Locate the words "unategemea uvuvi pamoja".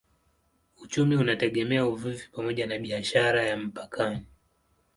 1.15-2.67